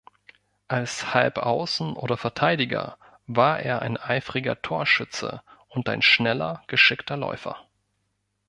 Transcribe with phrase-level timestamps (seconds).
[0.67, 7.63] Als Halbaußen oder Verteidiger war er ein eifriger Torschütze und ein schneller, geschickter Läufer.